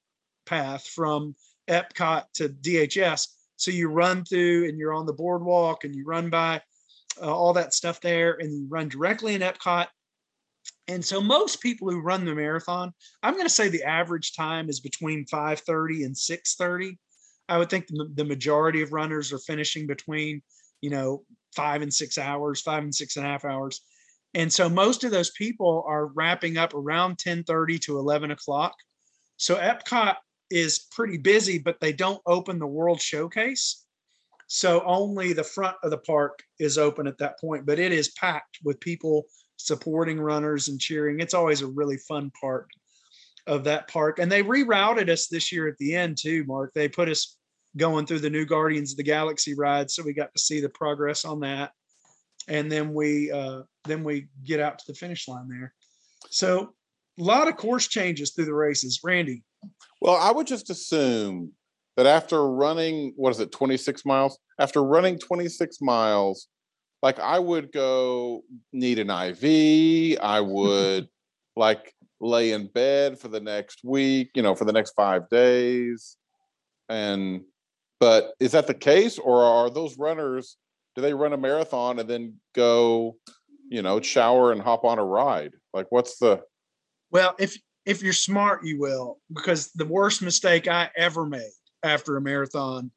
[0.46, 1.34] path from
[1.68, 3.26] Epcot to DHS.
[3.56, 6.62] So you run through and you're on the boardwalk and you run by
[7.20, 9.88] uh, all that stuff there, and you run directly in Epcot.
[10.88, 14.68] And so most people who run the marathon, I'm going to say the average time
[14.68, 16.98] is between 5:30 and 6:30.
[17.50, 20.40] I would think the, the majority of runners are finishing between,
[20.80, 23.82] you know, five and six hours, five and six and a half hours.
[24.34, 28.74] And so most of those people are wrapping up around 10:30 to 11 o'clock.
[29.36, 30.16] So Epcot
[30.50, 33.84] is pretty busy, but they don't open the World Showcase.
[34.46, 38.10] So only the front of the park is open at that point, but it is
[38.12, 41.20] packed with people supporting runners and cheering.
[41.20, 42.68] It's always a really fun part
[43.46, 44.18] of that park.
[44.18, 46.72] And they rerouted us this year at the end too, Mark.
[46.74, 47.36] They put us
[47.76, 50.68] going through the new Guardians of the Galaxy ride, so we got to see the
[50.68, 51.72] progress on that.
[52.48, 55.74] And then we uh, then we get out to the finish line there.
[56.30, 56.74] So
[57.18, 59.00] a lot of course changes through the races.
[59.04, 59.42] Randy.
[60.00, 61.52] Well, I would just assume
[61.96, 64.38] that after running, what is it, 26 miles?
[64.59, 66.48] After running 26 miles,
[67.02, 70.18] like I would go need an IV.
[70.22, 71.09] I would
[71.56, 76.16] like lay in bed for the next week, you know, for the next five days.
[76.88, 77.42] And,
[78.00, 79.18] but is that the case?
[79.18, 80.56] Or are those runners,
[80.96, 83.16] do they run a marathon and then go,
[83.68, 85.52] you know, shower and hop on a ride?
[85.72, 86.40] Like, what's the.
[87.12, 92.16] Well, if, if you're smart, you will, because the worst mistake I ever made after
[92.16, 92.90] a marathon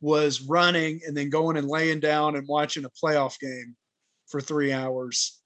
[0.00, 3.76] was running and then going and laying down and watching a playoff game
[4.26, 5.40] for three hours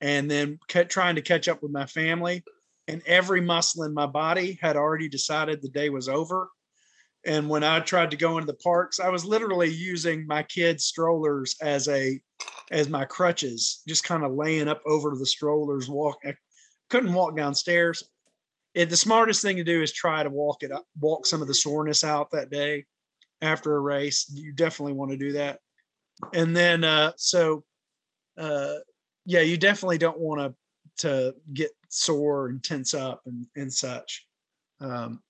[0.00, 2.42] and then trying to catch up with my family
[2.88, 6.48] and every muscle in my body had already decided the day was over
[7.24, 10.84] and when i tried to go into the parks i was literally using my kids
[10.84, 12.20] strollers as a
[12.70, 16.34] as my crutches just kind of laying up over the strollers walk I
[16.90, 18.02] couldn't walk downstairs
[18.74, 21.48] it, the smartest thing to do is try to walk it up walk some of
[21.48, 22.86] the soreness out that day
[23.42, 24.30] after a race.
[24.32, 25.58] You definitely want to do that.
[26.32, 27.64] And then uh so
[28.38, 28.76] uh
[29.26, 30.54] yeah, you definitely don't want to
[30.98, 34.26] to get sore and tense up and and such.
[34.80, 35.20] Um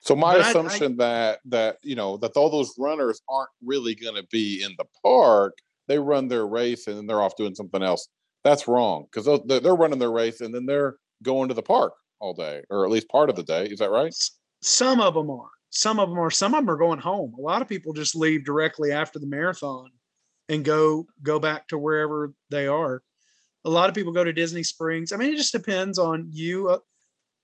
[0.00, 3.94] so my assumption I, I, that that you know that all those runners aren't really
[3.94, 5.56] going to be in the park.
[5.88, 8.08] They run their race and then they're off doing something else.
[8.44, 12.32] That's wrong because they're running their race and then they're going to the park all
[12.32, 13.66] day or at least part of the day.
[13.66, 14.14] Is that right?
[14.62, 17.40] Some of them are some of them are some of them are going home a
[17.40, 19.88] lot of people just leave directly after the marathon
[20.48, 23.02] and go go back to wherever they are
[23.64, 26.68] a lot of people go to disney springs i mean it just depends on you
[26.68, 26.78] uh,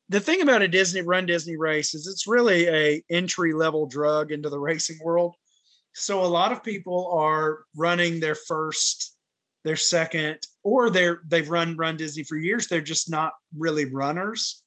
[0.08, 4.32] the thing about a disney run disney race is it's really a entry level drug
[4.32, 5.34] into the racing world
[5.94, 9.16] so a lot of people are running their first
[9.64, 14.62] their second or they're they've run run disney for years they're just not really runners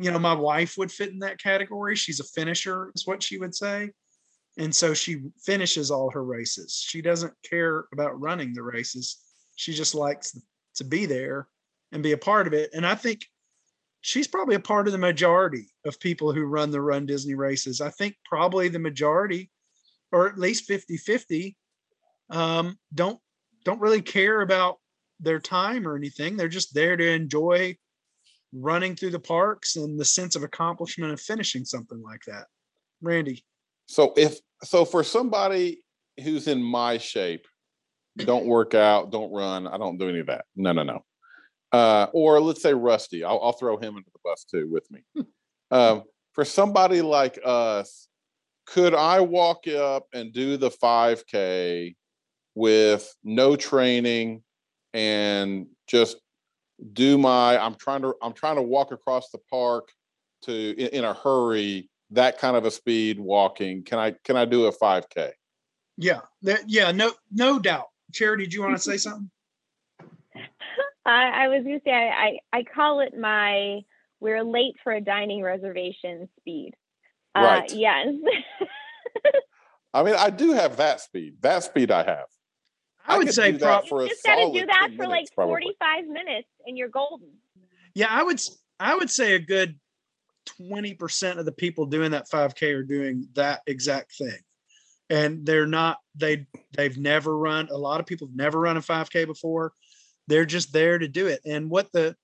[0.00, 1.94] you know, my wife would fit in that category.
[1.94, 3.90] She's a finisher, is what she would say.
[4.56, 6.74] And so she finishes all her races.
[6.74, 9.18] She doesn't care about running the races.
[9.56, 10.34] She just likes
[10.76, 11.48] to be there
[11.92, 12.70] and be a part of it.
[12.72, 13.26] And I think
[14.00, 17.80] she's probably a part of the majority of people who run the Run Disney races.
[17.80, 19.50] I think probably the majority,
[20.12, 21.56] or at least 50 50,
[22.30, 23.18] um, don't
[23.64, 24.78] don't really care about
[25.20, 26.36] their time or anything.
[26.36, 27.76] They're just there to enjoy
[28.52, 32.46] running through the parks and the sense of accomplishment of finishing something like that.
[33.02, 33.44] Randy.
[33.86, 35.82] So if so for somebody
[36.22, 37.46] who's in my shape,
[38.16, 40.44] don't work out, don't run, I don't do any of that.
[40.56, 41.04] No, no, no.
[41.72, 45.04] Uh, or let's say Rusty, I'll, I'll, throw him into the bus too with me.
[45.70, 46.02] um,
[46.32, 48.08] for somebody like us,
[48.66, 51.94] could I walk up and do the 5K
[52.54, 54.42] with no training
[54.92, 56.16] and just
[56.92, 59.88] do my i'm trying to i'm trying to walk across the park
[60.42, 63.84] to in, in, a hurry that kind of a speed walking.
[63.84, 65.30] Can i can i do a 5k
[65.96, 67.86] yeah that, yeah no no doubt.
[68.12, 69.30] Charity do you want to say something
[71.10, 73.80] I, I was gonna say I, I, I call it my
[74.20, 76.74] we're late for a dining reservation speed
[77.34, 78.08] uh, right yes
[79.94, 82.26] i mean i do have that speed that speed i have
[83.06, 86.48] I, would say that for you just got to do that for like 45 minutes
[86.66, 87.30] and you're golden.
[87.94, 88.40] Yeah, I would
[88.78, 89.78] I would say a good
[90.60, 94.38] 20% of the people doing that 5k are doing that exact thing.
[95.08, 96.46] And they're not they
[96.76, 99.72] they've never run a lot of people have never run a 5k before.
[100.26, 101.40] They're just there to do it.
[101.44, 102.16] And what the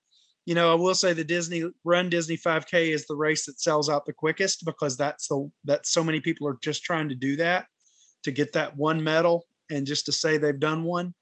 [0.47, 3.91] you know, I will say the Disney Run Disney 5K is the race that sells
[3.91, 7.37] out the quickest because that's the that so many people are just trying to do
[7.37, 7.67] that
[8.23, 11.15] to get that one medal and just to say they've done one.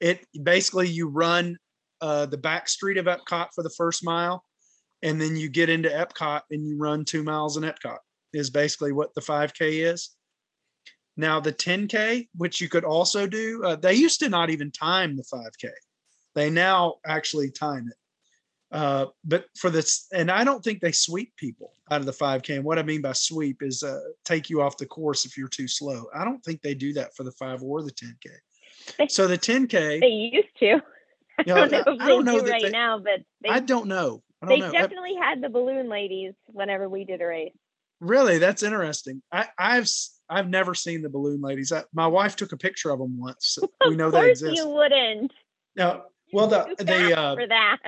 [0.00, 1.58] It basically you run
[2.00, 4.42] uh, the back street of Epcot for the first mile,
[5.02, 7.98] and then you get into Epcot and you run two miles in Epcot.
[8.32, 10.10] Is basically what the 5K is.
[11.16, 15.16] Now the 10K, which you could also do, uh, they used to not even time
[15.16, 15.70] the 5K.
[16.36, 17.96] They now actually time it.
[18.70, 22.56] Uh, but for this, and I don't think they sweep people out of the 5K.
[22.56, 25.48] And what I mean by sweep is uh, take you off the course if you're
[25.48, 26.04] too slow.
[26.14, 29.10] I don't think they do that for the five or the 10K.
[29.10, 30.82] So the 10K, They used to.
[31.38, 33.60] I you don't know, know if I don't know right they- now, but they, I
[33.60, 34.22] don't know.
[34.42, 34.78] I they don't know.
[34.78, 37.52] Uh, definitely had the balloon ladies whenever we did a race.
[38.00, 39.22] Really, that's interesting.
[39.32, 39.88] I, I've
[40.28, 41.72] I've never seen the balloon ladies.
[41.72, 43.56] I, my wife took a picture of them once.
[43.88, 44.54] we know they exist.
[44.54, 45.32] you wouldn't.
[45.76, 47.78] Now, well, the the uh, for that.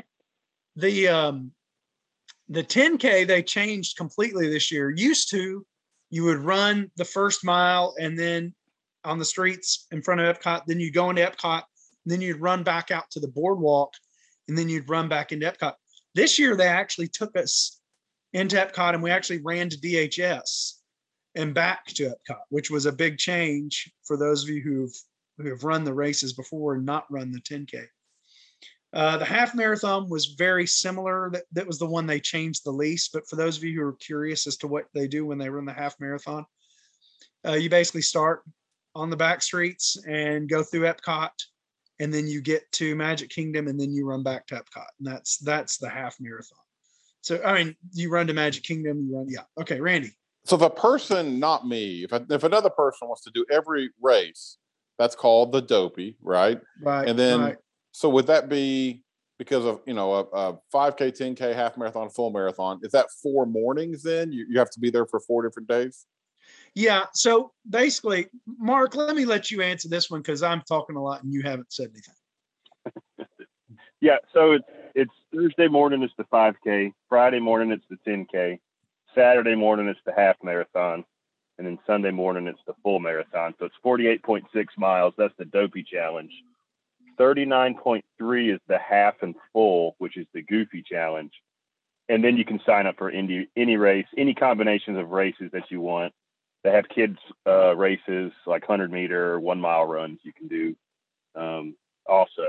[0.77, 1.53] the um
[2.49, 4.91] the 10k they changed completely this year.
[4.91, 5.67] Used to
[6.11, 8.55] you would run the first mile and then
[9.05, 11.63] on the streets in front of epcot then you go into epcot
[12.07, 13.93] then you'd run back out to the boardwalk
[14.49, 15.75] and then you'd run back into epcot.
[16.15, 17.81] This year they actually took us
[18.33, 20.75] into epcot and we actually ran to dhs
[21.35, 24.95] and back to epcot which was a big change for those of you who've
[25.37, 27.87] who have run the races before and not run the 10k
[28.93, 31.31] uh, the half marathon was very similar.
[31.33, 33.11] That, that was the one they changed the least.
[33.13, 35.51] But for those of you who are curious as to what they do when they
[35.51, 36.47] run the half marathon,
[37.47, 38.43] uh, you basically start
[38.95, 41.31] on the back streets and go through Epcot,
[42.01, 45.07] and then you get to Magic Kingdom, and then you run back to Epcot, and
[45.07, 46.59] that's that's the half marathon.
[47.21, 49.43] So I mean, you run to Magic Kingdom, you run, yeah.
[49.61, 50.13] Okay, Randy.
[50.45, 54.57] So if a person, not me, if, if another person wants to do every race,
[54.99, 56.59] that's called the dopey, right?
[56.83, 57.07] Right.
[57.07, 57.57] And then, right.
[57.99, 59.03] So would that be
[59.41, 62.79] because of you know a, a 5k, 10k, half marathon, full marathon?
[62.85, 64.05] Is that four mornings?
[64.05, 66.07] Then you, you have to be there for four different days.
[66.77, 67.07] Yeah.
[67.13, 71.25] So basically, Mark, let me let you answer this one because I'm talking a lot
[71.25, 73.27] and you haven't said anything.
[74.01, 78.61] Yeah, so it's it's Thursday morning it's the 5K, Friday morning it's the 10K,
[79.13, 81.05] Saturday morning it's the half marathon,
[81.59, 83.55] and then Sunday morning it's the full marathon.
[83.59, 84.45] So it's 48.6
[84.77, 85.15] miles.
[85.19, 86.31] That's the Dopey Challenge.
[87.19, 91.33] 39.3 is the half and full, which is the Goofy Challenge.
[92.09, 95.71] And then you can sign up for any any race, any combinations of races that
[95.71, 96.15] you want.
[96.65, 100.75] They have kids uh, races like 100 meter, one mile runs you can do.
[101.35, 101.77] Um,
[102.07, 102.43] also,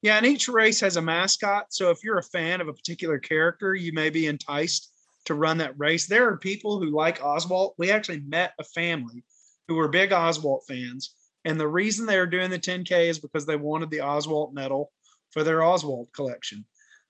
[0.00, 1.66] Yeah, and each race has a mascot.
[1.70, 4.90] So if you're a fan of a particular character, you may be enticed
[5.26, 6.06] to run that race.
[6.06, 7.74] There are people who like Oswald.
[7.78, 9.22] We actually met a family
[9.68, 11.14] who were big Oswald fans.
[11.44, 14.92] And the reason they are doing the 10K is because they wanted the Oswald medal
[15.30, 16.64] for their Oswald collection.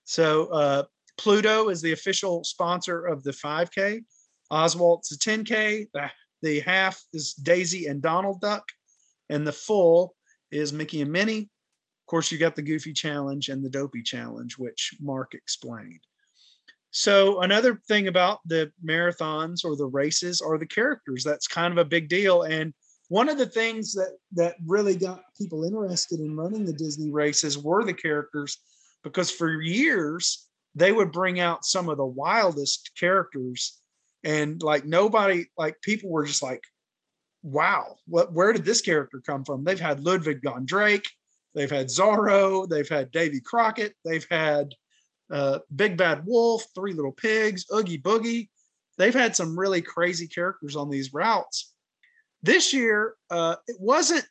[0.05, 0.83] So uh,
[1.17, 4.03] Pluto is the official sponsor of the 5K.
[4.51, 5.87] Oswald's the 10K.
[5.93, 6.09] The,
[6.41, 8.63] the half is Daisy and Donald Duck.
[9.29, 10.15] And the full
[10.51, 11.49] is Mickey and Minnie.
[12.03, 16.01] Of course, you got the Goofy Challenge and the Dopey Challenge, which Mark explained.
[16.91, 21.23] So another thing about the marathons or the races are the characters.
[21.23, 22.43] That's kind of a big deal.
[22.43, 22.73] And
[23.09, 27.57] one of the things that that really got people interested in running the Disney races
[27.57, 28.57] were the characters,
[29.03, 33.79] because for years they would bring out some of the wildest characters,
[34.23, 36.63] and like nobody, like people were just like,
[37.43, 38.33] "Wow, what?
[38.33, 41.07] Where did this character come from?" They've had Ludwig von Drake,
[41.53, 44.73] they've had Zorro, they've had Davy Crockett, they've had
[45.31, 48.49] uh, Big Bad Wolf, Three Little Pigs, Oogie Boogie.
[48.97, 51.72] They've had some really crazy characters on these routes.
[52.43, 54.25] This year, uh, it wasn't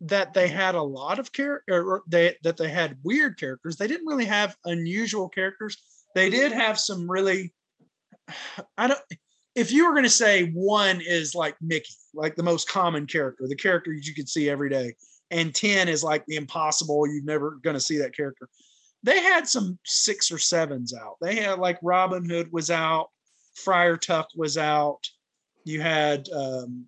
[0.00, 3.76] that they had a lot of character or they that they had weird characters.
[3.76, 5.76] They didn't really have unusual characters.
[6.14, 7.52] They did have some really.
[8.78, 9.00] I don't.
[9.54, 13.46] If you were going to say one is like Mickey, like the most common character,
[13.46, 14.94] the character you could see every day,
[15.30, 17.06] and ten is like the impossible.
[17.06, 18.48] You're never going to see that character
[19.02, 21.16] they had some six or sevens out.
[21.20, 23.08] They had like Robin Hood was out,
[23.54, 25.00] Friar Tuck was out.
[25.64, 26.86] You had um,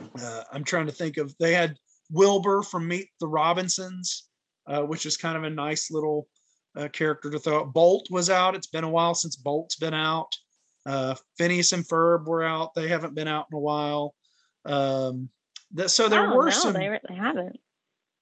[0.00, 1.76] uh, I'm trying to think of they had
[2.10, 4.28] Wilbur from Meet the Robinsons,
[4.66, 6.28] uh, which is kind of a nice little
[6.76, 7.60] uh, character to throw.
[7.60, 7.72] out.
[7.72, 8.54] Bolt was out.
[8.54, 10.34] It's been a while since Bolt's been out.
[10.86, 12.74] Uh, Phineas and Ferb were out.
[12.74, 14.14] They haven't been out in a while.
[14.66, 15.30] Um,
[15.86, 17.58] so there oh, were no, some they, they haven't.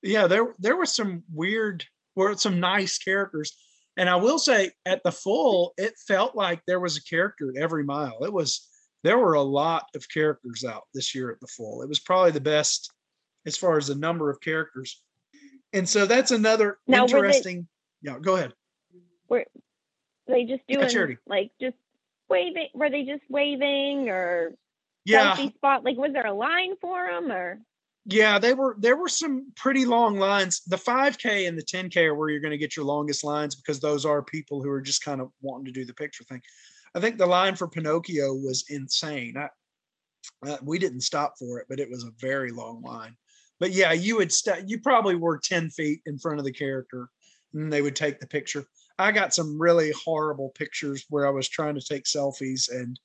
[0.02, 1.84] yeah there there were some weird
[2.16, 3.56] were some nice characters
[3.96, 7.62] and i will say at the full it felt like there was a character at
[7.62, 8.68] every mile it was
[9.02, 12.30] there were a lot of characters out this year at the full it was probably
[12.30, 12.90] the best
[13.46, 15.02] as far as the number of characters
[15.72, 17.68] and so that's another Now, were they- interesting
[18.02, 18.52] yeah go ahead
[19.28, 19.44] Were
[20.26, 21.18] they just Yeah, doing Charity.
[21.26, 21.76] like just
[22.28, 22.68] waving?
[22.74, 24.54] Were they just waving or
[25.04, 25.84] yeah spot?
[25.84, 27.60] Like, was there a line for them or?
[28.06, 30.60] Yeah, they were there were some pretty long lines.
[30.66, 33.78] The 5K and the 10K are where you're going to get your longest lines because
[33.80, 36.40] those are people who are just kind of wanting to do the picture thing.
[36.94, 39.36] I think the line for Pinocchio was insane.
[39.36, 39.48] I
[40.46, 43.16] Uh, we didn't stop for it, but it was a very long line.
[43.58, 47.08] But yeah, you would st- you probably were 10 feet in front of the character
[47.54, 48.64] and they would take the picture.
[48.98, 52.98] I got some really horrible pictures where I was trying to take selfies and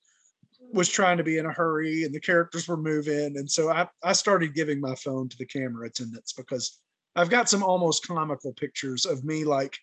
[0.74, 3.38] was trying to be in a hurry and the characters were moving.
[3.38, 6.80] And so I, I started giving my phone to the camera attendants because
[7.16, 9.78] I've got some almost comical pictures of me like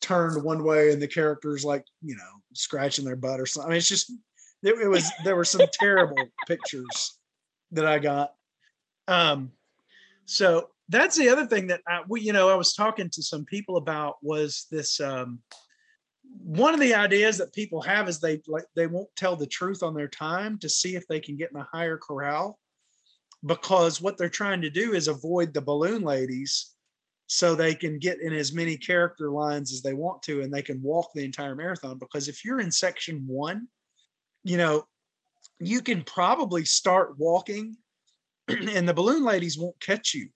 [0.00, 3.68] turned one way and the characters like, you know, scratching their butt or something.
[3.68, 4.10] I mean, it's just,
[4.62, 7.18] it, it was, there were some terrible pictures
[7.72, 8.32] that I got.
[9.08, 9.52] Um,
[10.24, 13.44] so that's the other thing that I, we, you know, I was talking to some
[13.44, 15.40] people about was this, um,
[16.38, 19.82] one of the ideas that people have is they like they won't tell the truth
[19.82, 22.58] on their time to see if they can get in a higher corral
[23.44, 26.74] because what they're trying to do is avoid the balloon ladies
[27.32, 30.62] so they can get in as many character lines as they want to and they
[30.62, 33.68] can walk the entire marathon because if you're in section 1
[34.42, 34.84] you know
[35.60, 37.76] you can probably start walking
[38.48, 40.28] and the balloon ladies won't catch you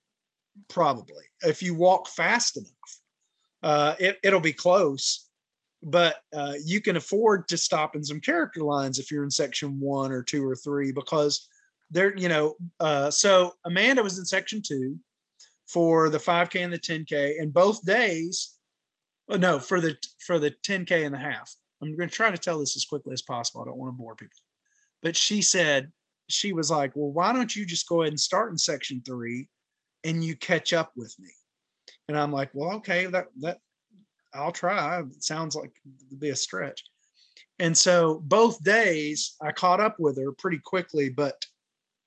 [0.68, 2.70] probably if you walk fast enough.
[3.64, 5.28] Uh, it, it'll be close
[5.82, 9.80] but uh, you can afford to stop in some character lines if you're in section
[9.80, 11.48] one or two or three because
[11.90, 14.96] they're you know uh, so amanda was in section two
[15.66, 18.54] for the 5k and the 10k and both days
[19.28, 22.38] oh, no for the for the 10k and the half i'm going to try to
[22.38, 24.38] tell this as quickly as possible i don't want to bore people
[25.02, 25.90] but she said
[26.28, 29.48] she was like well why don't you just go ahead and start in section three
[30.04, 31.30] and you catch up with me
[32.08, 33.58] and i'm like well okay that that
[34.34, 35.00] I'll try.
[35.00, 35.70] It sounds like
[36.08, 36.82] it'd be a stretch.
[37.58, 41.44] And so both days I caught up with her pretty quickly, but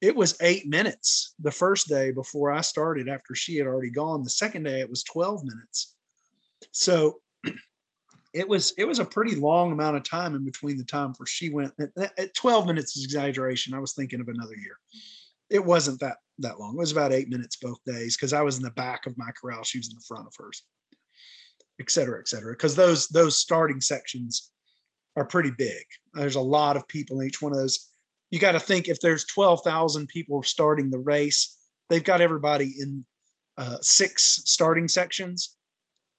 [0.01, 4.23] it was eight minutes the first day before I started after she had already gone.
[4.23, 5.95] The second day it was 12 minutes.
[6.71, 7.21] So
[8.33, 11.27] it was it was a pretty long amount of time in between the time where
[11.27, 13.73] she went at 12 minutes is exaggeration.
[13.73, 14.77] I was thinking of another year.
[15.49, 16.75] It wasn't that that long.
[16.75, 19.31] It was about eight minutes both days because I was in the back of my
[19.31, 19.63] corral.
[19.63, 20.63] She was in the front of hers
[21.79, 22.53] et cetera, et cetera.
[22.53, 24.51] Because those those starting sections
[25.15, 25.83] are pretty big.
[26.13, 27.89] There's a lot of people in each one of those.
[28.31, 31.57] You got to think if there's 12,000 people starting the race,
[31.89, 33.05] they've got everybody in
[33.57, 35.55] uh, six starting sections.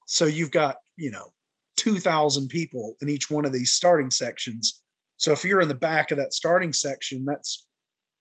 [0.06, 1.32] So you've got, you know,
[1.76, 4.82] 2,000 people in each one of these starting sections.
[5.18, 7.66] So if you're in the back of that starting section, that's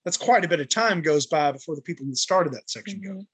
[0.04, 3.00] that's quite a bit of time goes by before the people that started that section
[3.00, 3.18] mm-hmm.
[3.18, 3.24] go.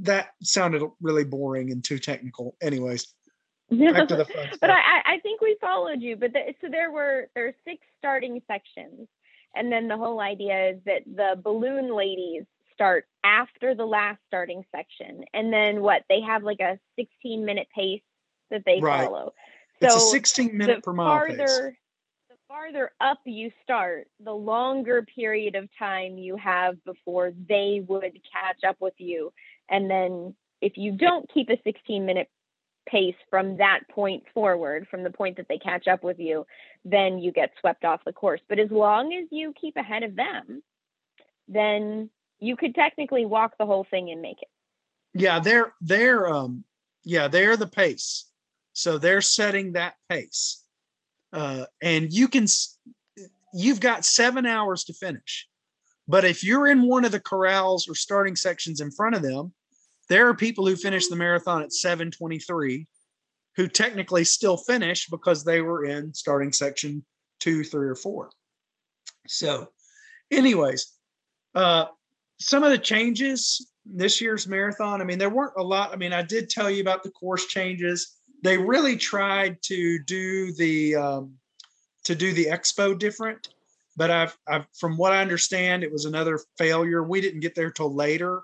[0.00, 2.56] That sounded really boring and too technical.
[2.62, 3.06] Anyways,
[3.70, 6.16] but I, I think we followed you.
[6.16, 9.08] But the, so there were there are six starting sections,
[9.54, 14.64] and then the whole idea is that the balloon ladies start after the last starting
[14.74, 18.02] section, and then what they have like a 16 minute pace
[18.50, 19.04] that they right.
[19.04, 19.32] follow.
[19.80, 21.76] So it's a 16 minute per mile farther, pace.
[22.30, 28.18] The farther up you start, the longer period of time you have before they would
[28.32, 29.32] catch up with you,
[29.68, 32.28] and then if you don't keep a 16 minute
[32.88, 36.46] pace from that point forward, from the point that they catch up with you,
[36.84, 38.40] then you get swept off the course.
[38.48, 40.62] But as long as you keep ahead of them,
[41.46, 42.10] then
[42.40, 44.48] you could technically walk the whole thing and make it.
[45.14, 46.64] Yeah, they're they're um
[47.04, 48.26] yeah, they're the pace.
[48.72, 50.62] So they're setting that pace.
[51.32, 52.46] Uh and you can
[53.54, 55.48] you've got 7 hours to finish.
[56.06, 59.52] But if you're in one of the corrals or starting sections in front of them,
[60.08, 62.86] there are people who finished the marathon at 723
[63.56, 67.04] who technically still finished because they were in starting section
[67.40, 68.30] two, three, or four.
[69.26, 69.68] So,
[70.30, 70.92] anyways,
[71.54, 71.86] uh,
[72.40, 75.92] some of the changes this year's marathon, I mean, there weren't a lot.
[75.92, 78.16] I mean, I did tell you about the course changes.
[78.42, 81.34] They really tried to do the um,
[82.04, 83.48] to do the expo different,
[83.96, 87.02] but I've, I've from what I understand, it was another failure.
[87.02, 88.42] We didn't get there till later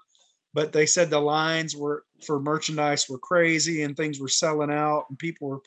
[0.54, 5.06] but they said the lines were for merchandise were crazy and things were selling out
[5.10, 5.60] and people were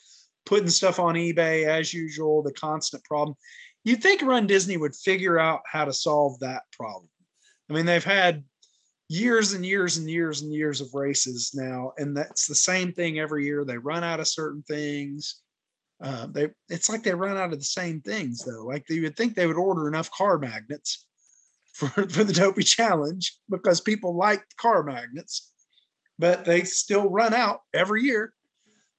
[0.46, 3.36] putting stuff on eBay as usual, the constant problem.
[3.84, 7.10] You'd think Run Disney would figure out how to solve that problem.
[7.70, 8.46] I mean, they've had
[9.10, 13.20] years and years and years and years of races now, and that's the same thing
[13.20, 13.66] every year.
[13.66, 15.42] They run out of certain things.
[16.02, 18.66] Uh, they it's like they run out of the same things though.
[18.66, 21.07] Like you would think they would order enough car magnets
[21.78, 25.52] for, for the Dopey Challenge because people like car magnets,
[26.18, 28.34] but they still run out every year.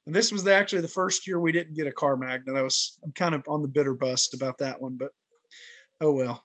[0.07, 2.57] And this was the, actually the first year we didn't get a car magnet.
[2.57, 5.11] I was I'm kind of on the bitter bust about that one, but
[6.01, 6.45] oh well,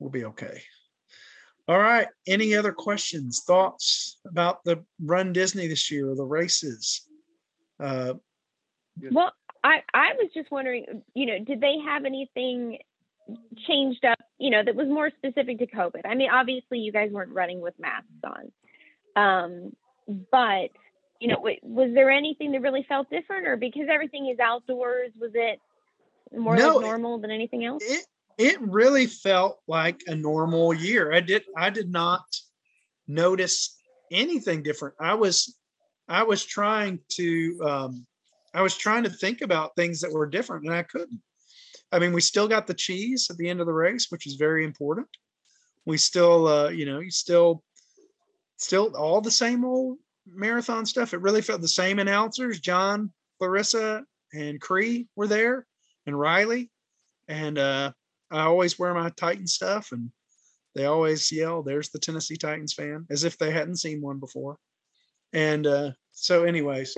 [0.00, 0.62] we'll be okay.
[1.68, 2.08] All right.
[2.26, 7.06] Any other questions, thoughts about the Run Disney this year or the races?
[7.78, 8.14] Uh,
[9.12, 9.32] well,
[9.62, 12.78] I I was just wondering, you know, did they have anything
[13.66, 16.00] changed up you know, that was more specific to COVID.
[16.04, 18.52] I mean, obviously, you guys weren't running with masks on,
[19.14, 19.72] um,
[20.32, 20.70] but
[21.20, 25.30] you know, was there anything that really felt different, or because everything is outdoors, was
[25.34, 25.60] it
[26.36, 27.84] more no, like normal than anything else?
[27.86, 28.04] It
[28.36, 31.12] it really felt like a normal year.
[31.12, 32.24] I did I did not
[33.06, 33.78] notice
[34.10, 34.96] anything different.
[34.98, 35.56] I was
[36.08, 38.06] I was trying to um,
[38.54, 41.22] I was trying to think about things that were different, and I couldn't.
[41.92, 44.34] I mean, we still got the cheese at the end of the race, which is
[44.34, 45.06] very important.
[45.84, 47.62] We still, uh, you know, you still,
[48.56, 51.12] still all the same old marathon stuff.
[51.12, 52.60] It really felt the same announcers.
[52.60, 55.66] John, Carissa, and Cree were there,
[56.06, 56.70] and Riley,
[57.28, 57.92] and uh,
[58.30, 60.10] I always wear my Titan stuff, and
[60.74, 64.56] they always yell, "There's the Tennessee Titans fan," as if they hadn't seen one before.
[65.32, 66.96] And uh, so, anyways,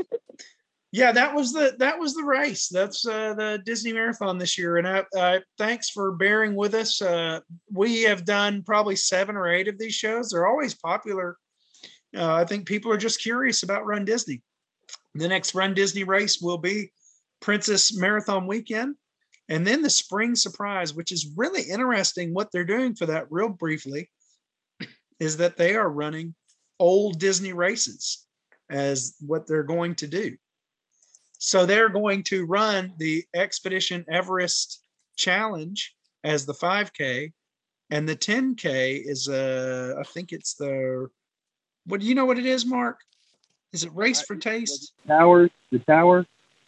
[0.94, 2.68] yeah, that was the that was the race.
[2.68, 7.02] That's uh, the Disney Marathon this year, and I, uh, thanks for bearing with us.
[7.02, 7.40] Uh,
[7.72, 10.28] we have done probably seven or eight of these shows.
[10.30, 11.36] They're always popular.
[12.16, 14.40] Uh, I think people are just curious about Run Disney.
[15.16, 16.92] The next Run Disney race will be
[17.40, 18.94] Princess Marathon Weekend,
[19.48, 22.32] and then the Spring Surprise, which is really interesting.
[22.32, 24.12] What they're doing for that, real briefly,
[25.18, 26.36] is that they are running
[26.78, 28.24] old Disney races
[28.70, 30.36] as what they're going to do.
[31.38, 34.82] So they're going to run the Expedition Everest
[35.16, 37.32] Challenge as the 5K,
[37.90, 41.08] and the 10K is uh I think it's the
[41.86, 43.00] what do you know what it is, Mark?
[43.72, 44.92] Is it Race for Taste?
[45.06, 46.24] Tower, the tower,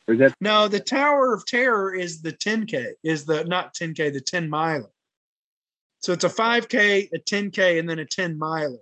[0.06, 0.68] or is that no?
[0.68, 4.90] The Tower of Terror is the 10K, is the not 10K, the 10 miler.
[6.00, 8.78] So it's a 5K, a 10K, and then a 10 miler.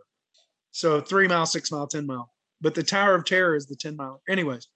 [0.73, 2.31] So three mile, six mile, 10 mile.
[2.61, 4.19] But the Tower of Terror is the 10 miler.
[4.29, 4.69] Anyways,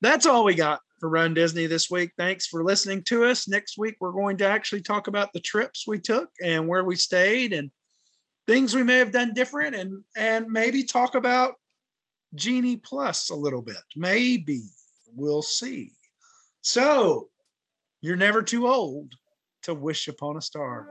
[0.00, 2.12] that's all we got for Run Disney this week.
[2.16, 3.48] Thanks for listening to us.
[3.48, 6.96] Next week, we're going to actually talk about the trips we took and where we
[6.96, 7.70] stayed and
[8.46, 11.54] things we may have done different and and maybe talk about
[12.34, 13.82] Genie Plus a little bit.
[13.96, 14.62] Maybe
[15.14, 15.92] we'll see.
[16.62, 17.28] So
[18.00, 19.14] you're never too old
[19.62, 20.88] to wish upon a star.